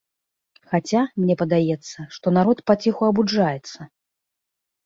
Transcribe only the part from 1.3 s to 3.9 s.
падаецца, што народ паціху абуджаецца.